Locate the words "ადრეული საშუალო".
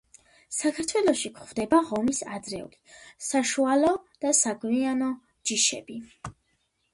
2.37-3.93